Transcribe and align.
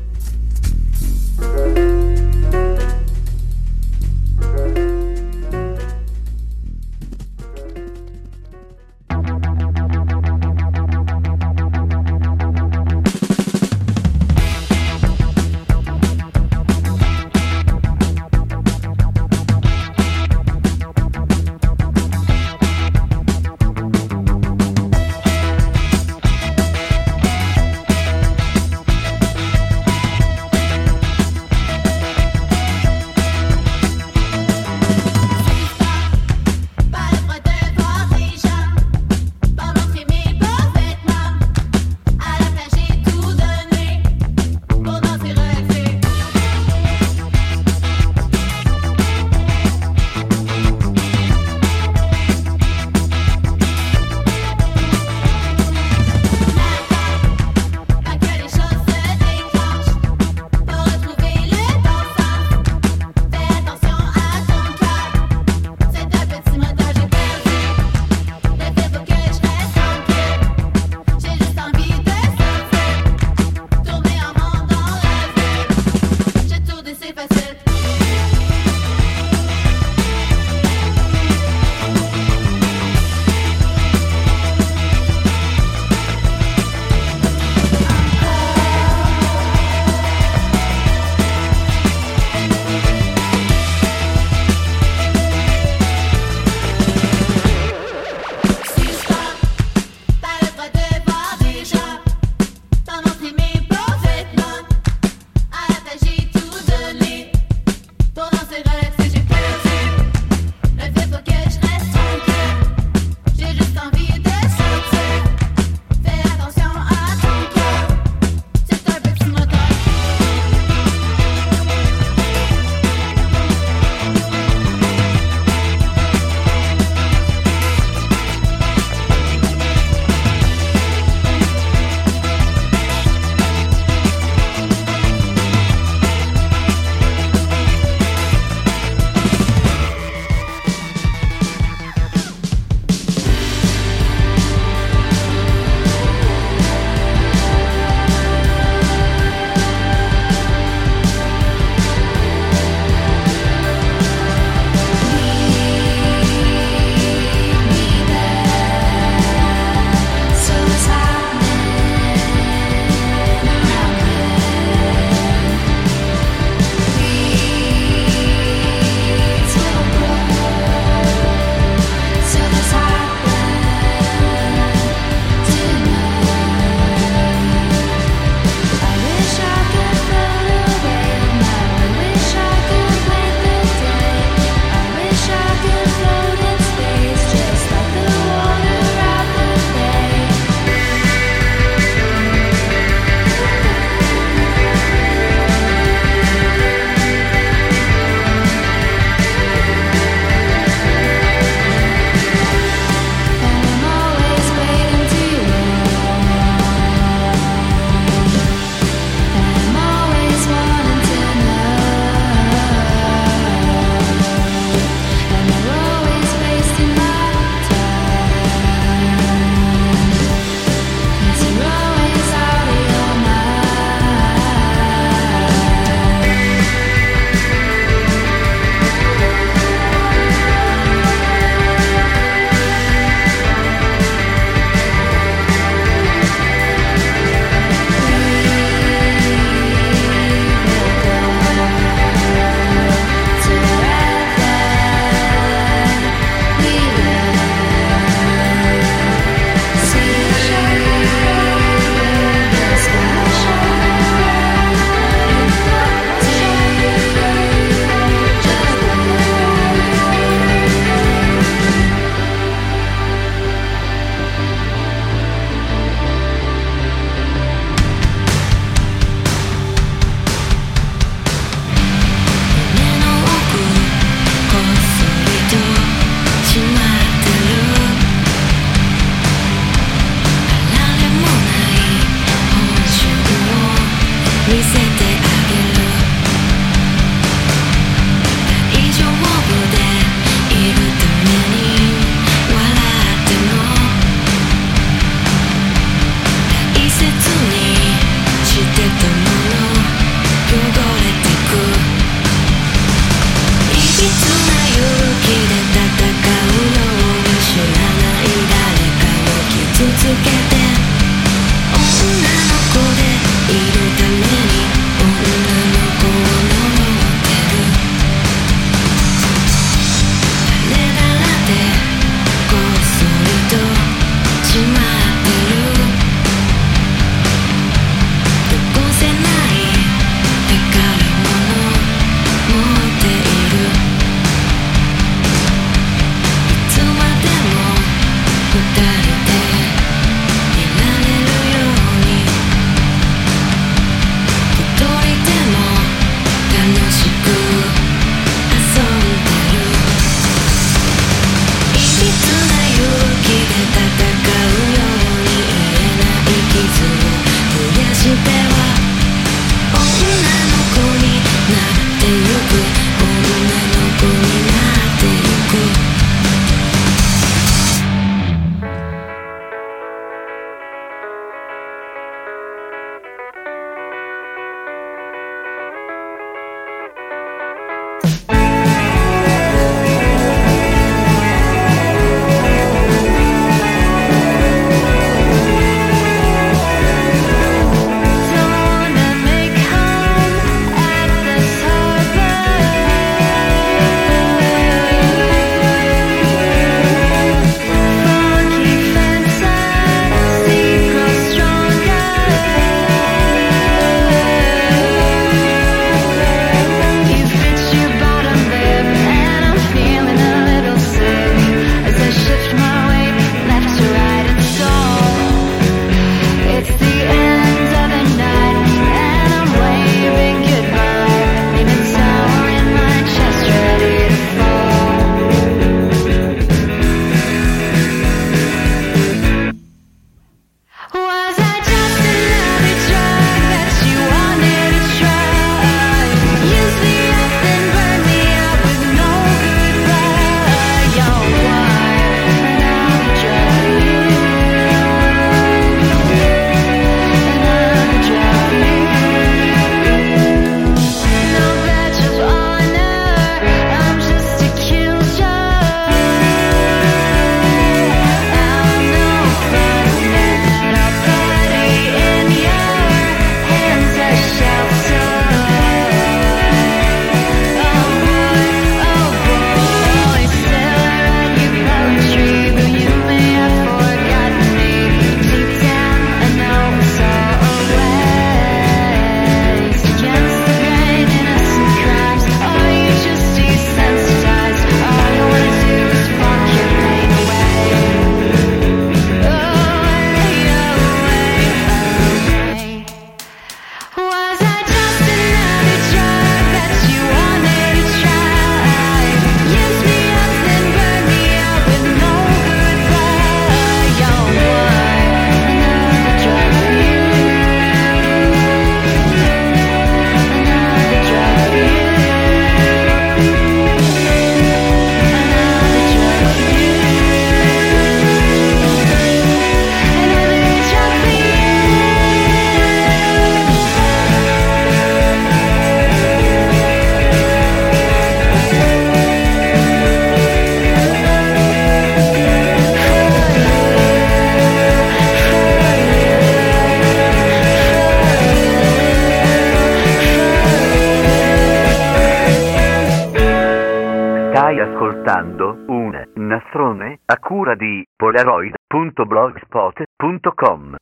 cura 547.47 547.55
di 547.55 547.87
polaroid.blogspot.com. 547.95 550.75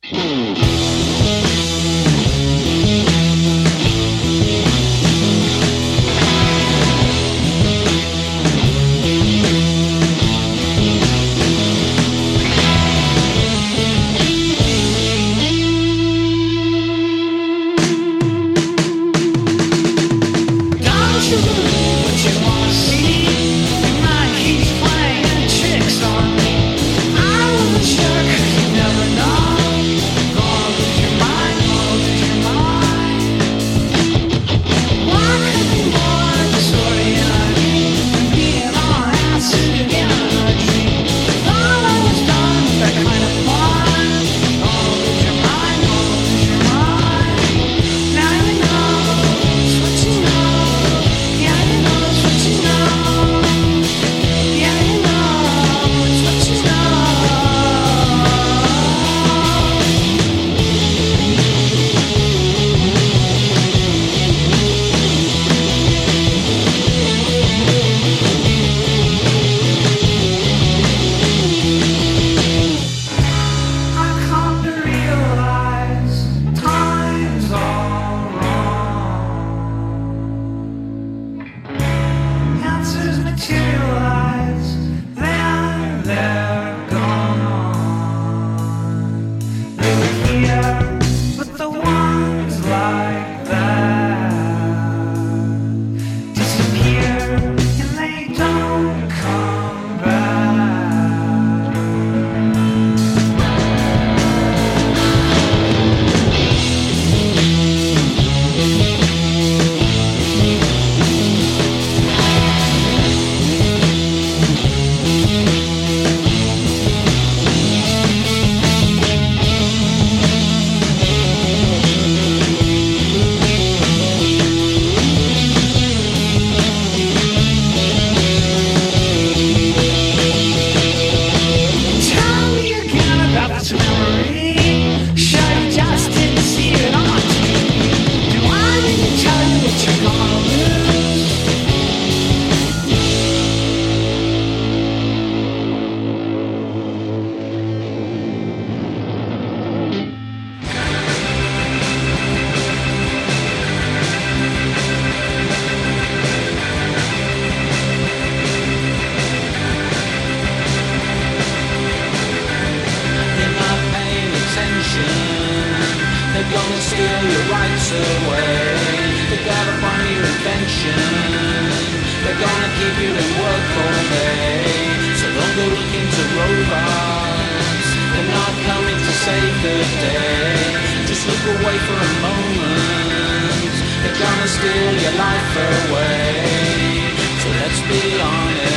be 187.88 188.20
honest. 188.20 188.76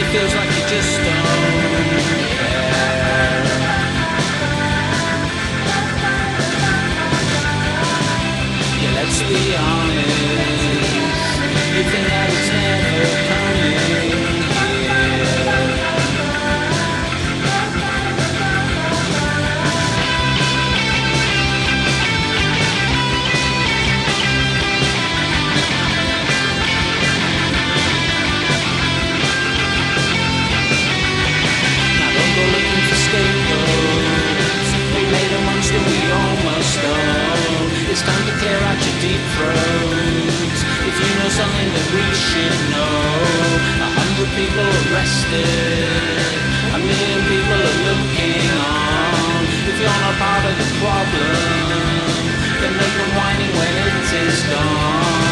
It 0.00 0.06
feels 0.12 0.34
something 41.40 41.72
that 41.72 41.88
we 41.96 42.04
should 42.12 42.58
know. 42.68 43.00
A 43.80 43.88
hundred 43.96 44.30
people 44.36 44.66
arrested, 44.84 45.88
a 46.76 46.78
million 46.84 47.22
people 47.32 47.60
are 47.64 47.78
looking 47.88 48.44
on. 48.60 49.40
If 49.70 49.76
you're 49.80 50.00
not 50.04 50.16
part 50.20 50.44
of 50.44 50.54
the 50.60 50.68
problem, 50.84 51.80
then 52.60 52.72
no 52.76 52.86
you're 52.92 53.12
whining 53.16 53.52
when 53.56 53.72
it 53.88 54.04
is 54.20 54.38
gone. 54.52 55.24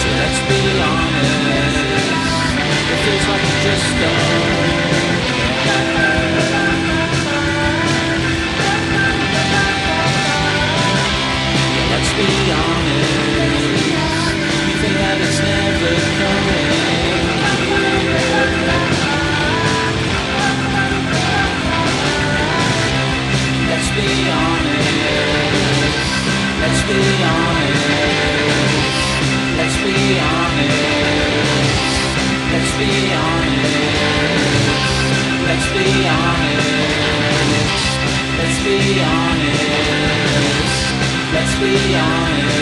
So 0.00 0.08
let's 0.20 0.40
be 0.44 0.60
honest, 0.84 1.80
it 2.92 2.98
feels 3.00 3.24
like 3.32 3.44
you 3.48 3.56
just 3.64 3.88
do 3.96 4.12
Let's 11.90 12.12
be 12.16 12.28
honest 12.52 13.19
be 26.90 27.02
honest. 27.22 27.86
Let's 29.58 29.76
be 29.84 29.94
honest. 30.18 30.80
Let's 32.52 32.72
be 32.78 32.90
honest. 33.22 33.78
Let's 35.46 35.68
be 35.76 35.86
honest. 36.18 36.70
Let's 38.38 38.58
be 38.64 38.78
honest. 39.14 39.64
Let's 41.34 41.54
be 41.62 41.74
honest. 42.08 42.58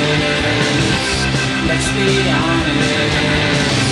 Let's 1.69 1.89
be 1.97 2.09
honest. 2.29 3.88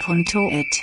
Neuradio.it 0.00 0.82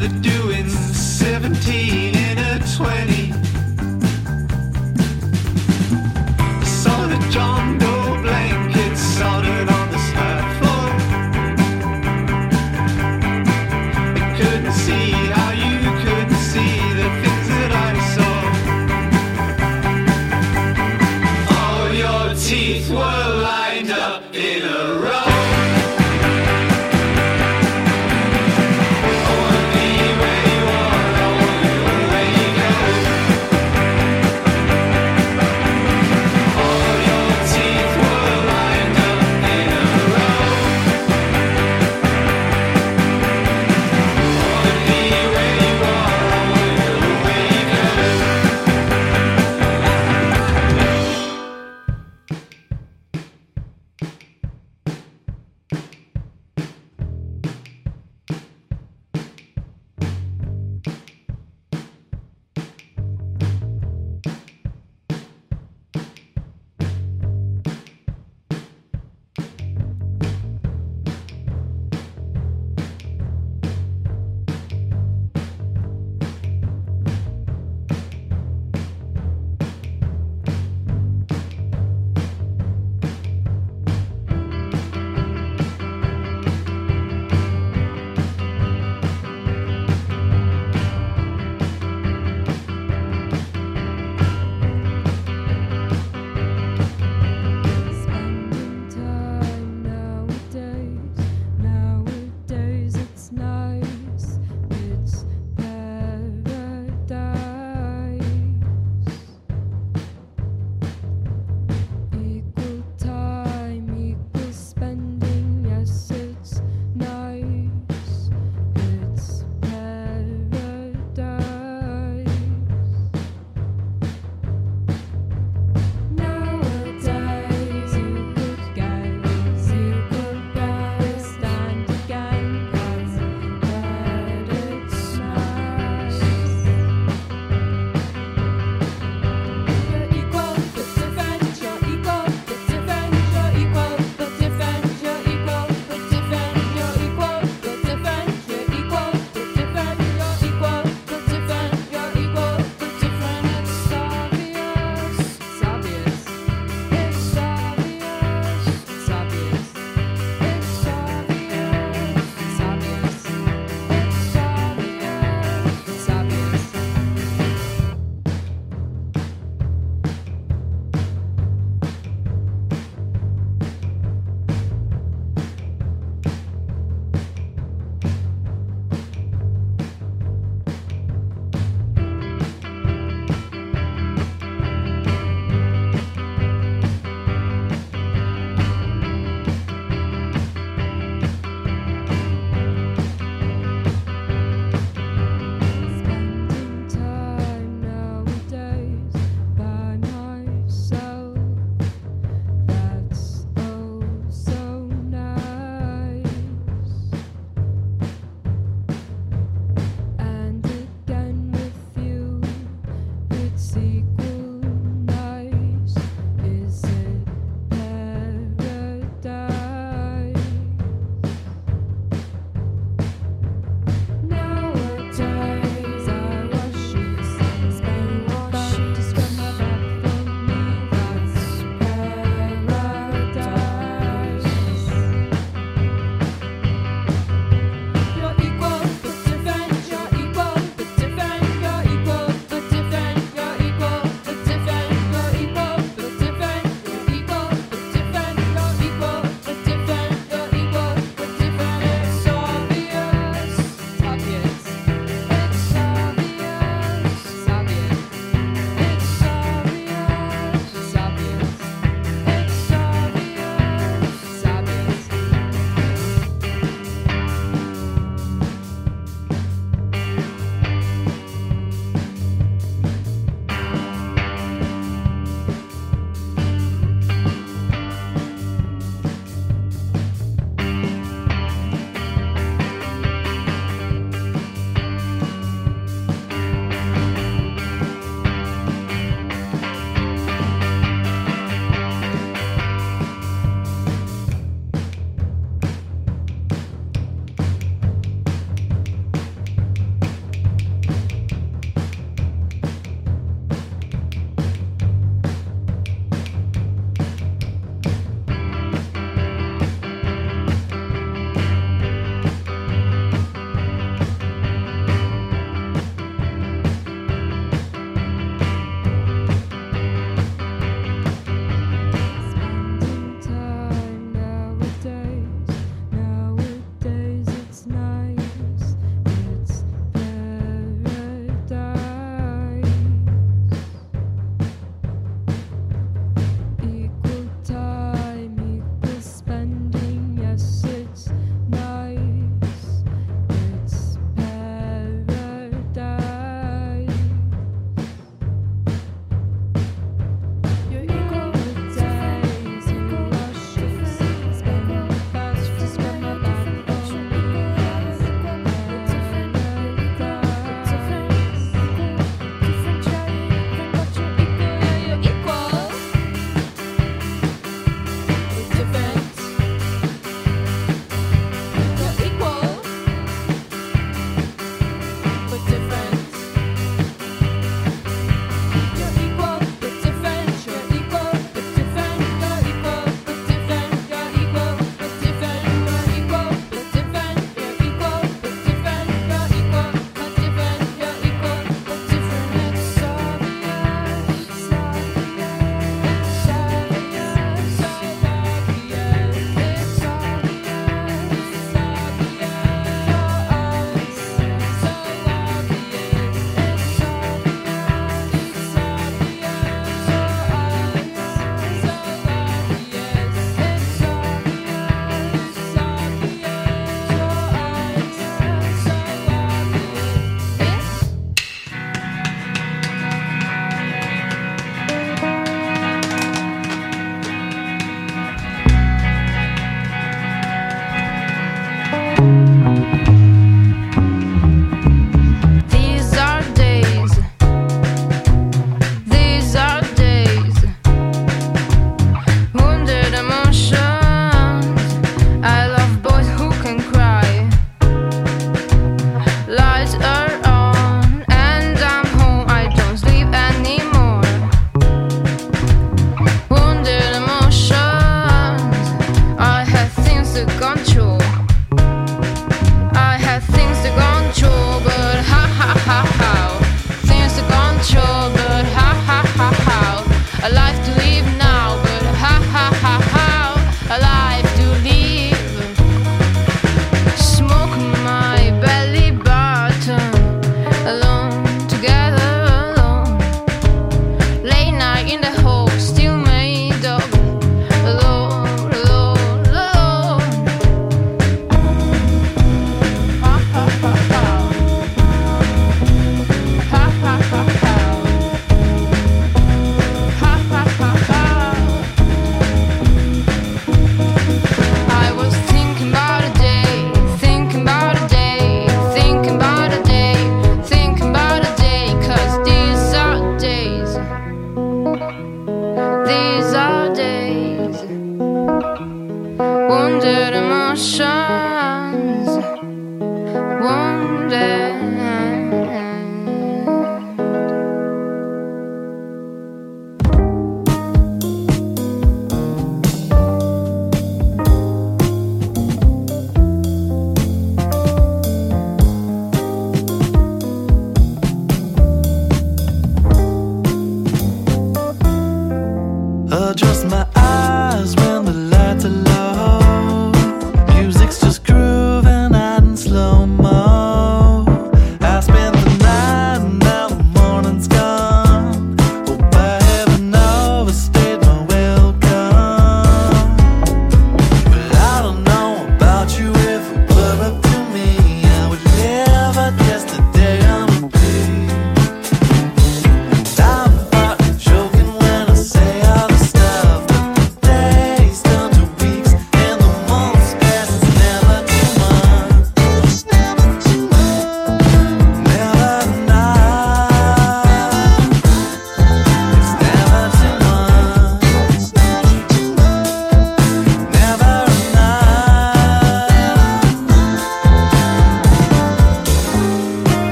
your 0.00 0.08
doing 0.22 0.68
17 0.68 1.99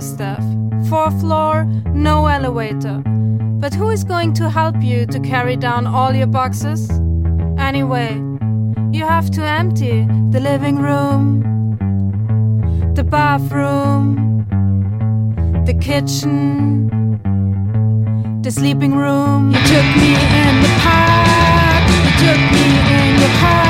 staff. 0.00 0.42
Fourth 0.88 1.20
floor, 1.20 1.64
no 1.92 2.26
elevator. 2.26 3.02
But 3.60 3.74
who 3.74 3.90
is 3.90 4.04
going 4.04 4.32
to 4.34 4.48
help 4.48 4.82
you 4.82 5.06
to 5.06 5.20
carry 5.20 5.56
down 5.56 5.86
all 5.86 6.14
your 6.14 6.26
boxes? 6.26 6.90
Anyway, 7.58 8.14
you 8.90 9.04
have 9.04 9.30
to 9.32 9.42
empty 9.42 10.06
the 10.30 10.40
living 10.40 10.78
room, 10.78 11.42
the 12.94 13.04
bathroom, 13.04 14.46
the 15.66 15.74
kitchen, 15.74 16.88
the 18.42 18.50
sleeping 18.50 18.94
room. 18.96 19.50
You 19.50 19.60
took 19.60 19.88
me 20.02 20.14
in 20.14 20.62
the 20.62 20.72
park, 20.80 21.84
you 22.04 22.12
took 22.24 22.40
me 22.52 22.64
in 22.98 23.20
the 23.20 23.28
park. 23.40 23.69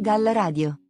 Gall 0.00 0.32
Radio. 0.34 0.85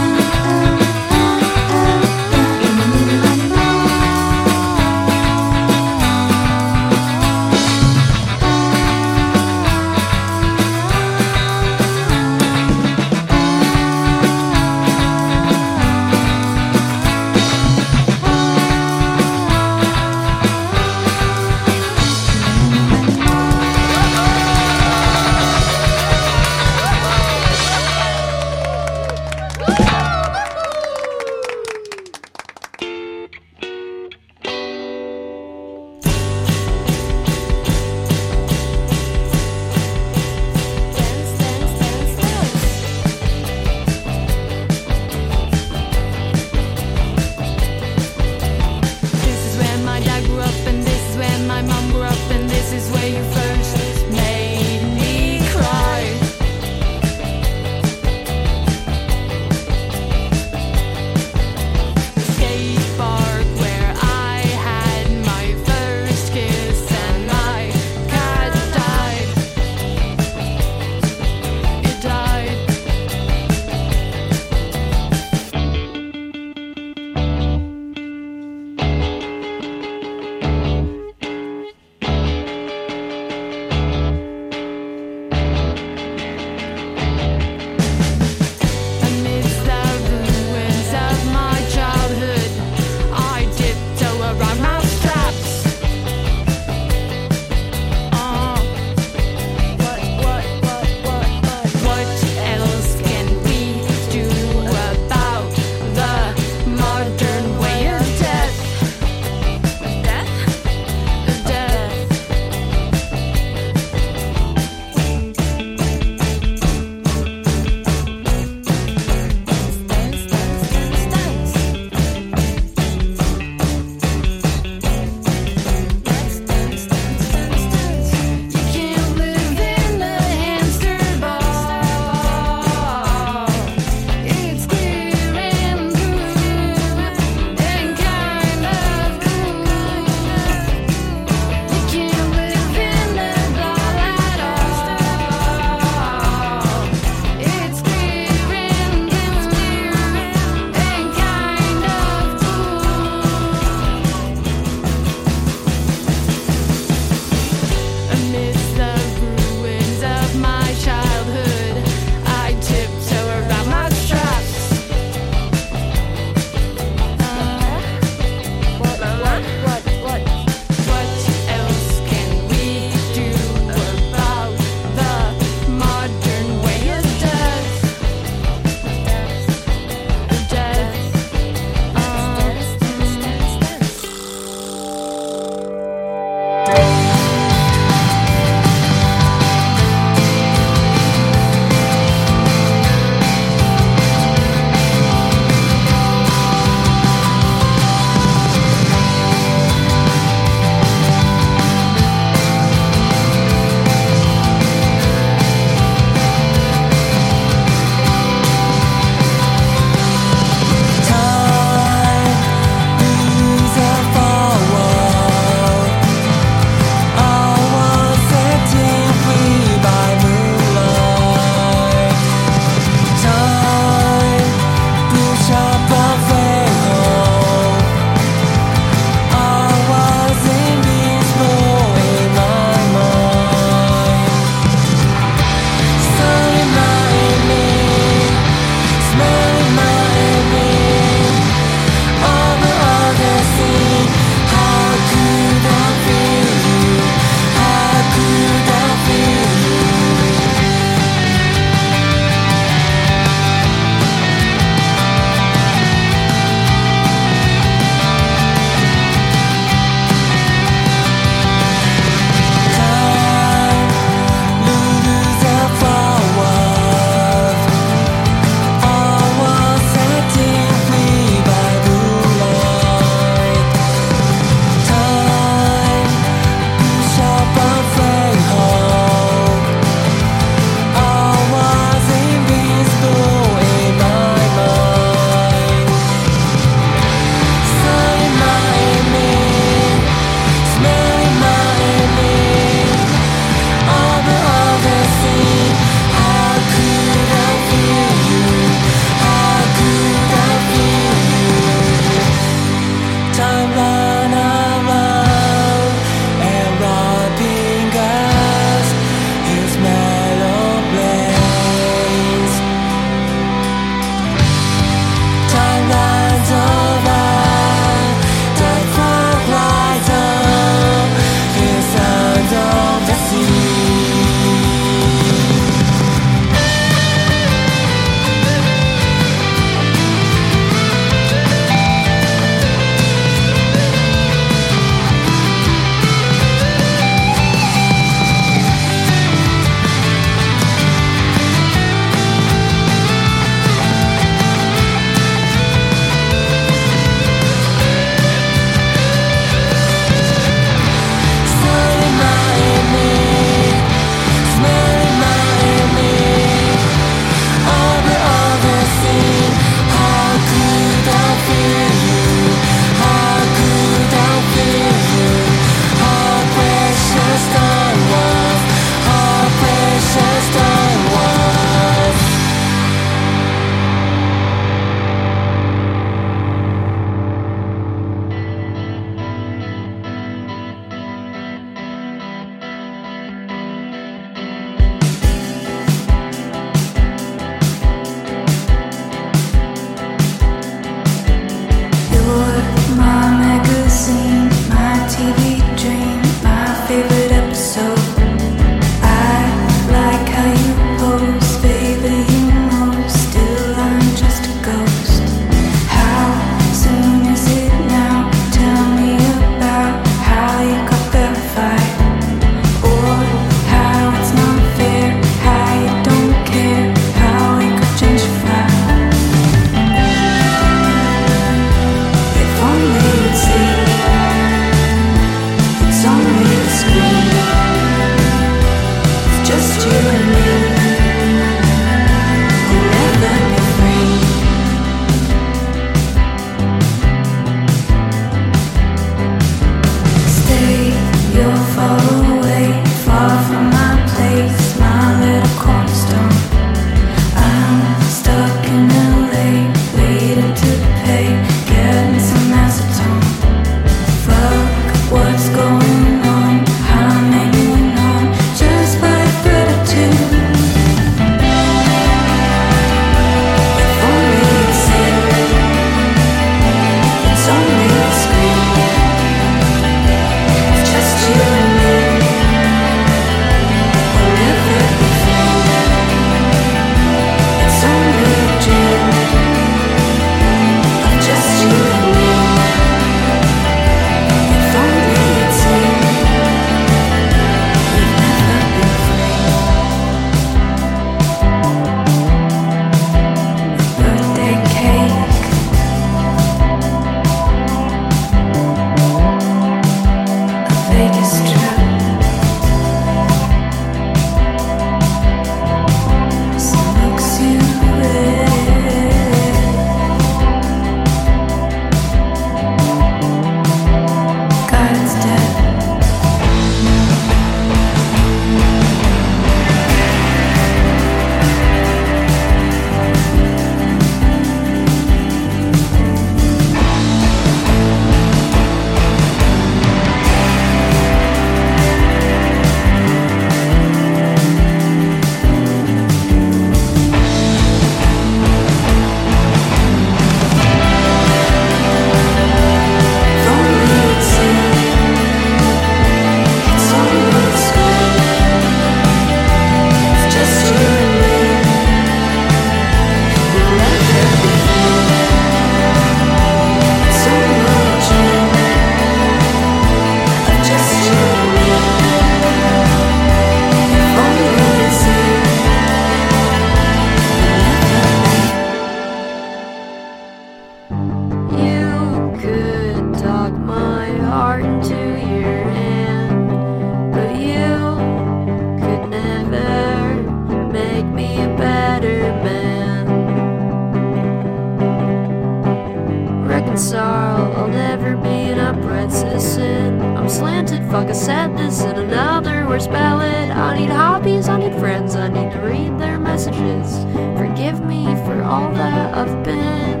and 586.70 586.78
sorrow. 586.78 587.52
I'll 587.52 587.68
never 587.68 588.16
be 588.16 588.52
an 588.52 588.60
upright 588.60 589.10
citizen. 589.10 590.00
I'm 590.16 590.28
slanted, 590.28 590.88
fuck 590.90 591.08
a 591.08 591.14
sadness 591.14 591.82
in 591.82 591.96
another 591.96 592.66
worse 592.68 592.86
ballad. 592.86 593.50
I 593.50 593.78
need 593.78 593.90
hobbies, 593.90 594.48
I 594.48 594.58
need 594.58 594.78
friends, 594.78 595.16
I 595.16 595.28
need 595.28 595.50
to 595.52 595.58
read 595.58 595.98
their 595.98 596.18
messages. 596.18 597.04
Forgive 597.36 597.84
me 597.84 598.04
for 598.24 598.42
all 598.42 598.72
that 598.74 599.14
I've 599.14 599.42
been. 599.42 600.00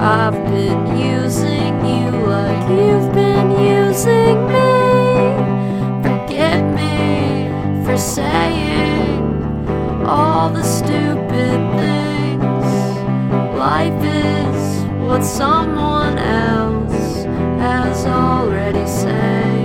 I've 0.00 0.44
been 0.46 0.96
using 0.96 1.74
you 1.84 2.10
like 2.26 2.68
you've 2.70 3.12
been 3.12 3.50
using 3.50 4.46
me. 4.48 4.64
Forget 6.02 6.62
me 6.74 7.84
for 7.84 7.98
saying. 7.98 8.65
What 15.16 15.24
someone 15.24 16.18
else 16.18 17.24
has 17.58 18.04
already 18.04 18.86
sang. 18.86 19.64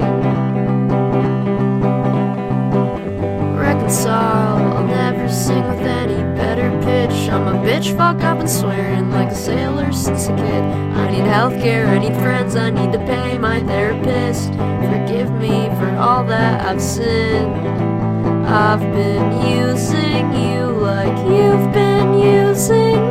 Reconcile, 3.58 4.78
I'll 4.78 4.88
never 4.88 5.28
sing 5.28 5.68
with 5.68 5.82
any 5.82 6.24
better 6.38 6.70
pitch. 6.84 7.30
I'm 7.30 7.49
a 7.49 7.60
bitch, 7.66 7.97
fuck, 7.97 8.22
I've 8.22 8.38
been 8.38 8.47
swearing 8.47 9.12
like 9.12 9.28
a 9.28 9.36
sailor 9.36 9.91
since 9.91 10.28
a 10.28 10.36
kid. 10.38 10.64
I 11.04 11.12
need 11.12 11.26
healthcare, 11.26 11.86
I 11.86 11.99
need 11.99 12.16
friends, 12.22 12.56
I 12.56 12.70
need 12.70 12.93
to 12.93 12.99
pay 12.99 13.38
my 13.38 13.60
therapist. 13.60 14.52
Forgive 14.54 15.32
me 15.34 15.68
for 15.78 15.89
all 15.97 16.24
that 16.28 16.66
I've 16.66 16.82
sinned. 16.82 17.68
I've 18.47 18.80
been 18.80 19.60
using 19.60 20.32
you 20.34 20.68
like 20.68 21.18
you've 21.28 21.74
been 21.74 22.14
using. 22.20 23.11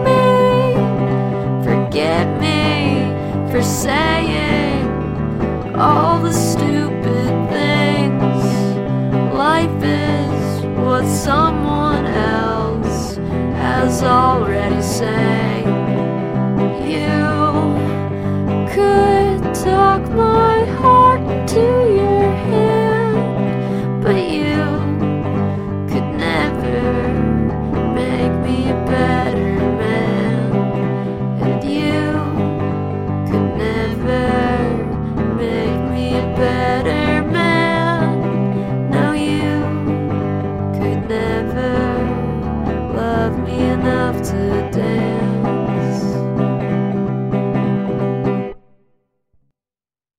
Forgive 1.91 2.41
me 2.41 3.51
for 3.51 3.61
saying 3.61 4.87
all 5.75 6.21
the 6.21 6.33
stupid 6.33 7.51
things. 7.51 8.45
Life 9.35 9.83
is 9.83 10.65
what 10.87 11.05
someone 11.05 12.07
else 12.07 13.17
has 13.57 14.05
already 14.05 14.81
sang. 14.81 15.50